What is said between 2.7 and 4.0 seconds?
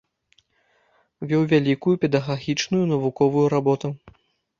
і навуковую работу.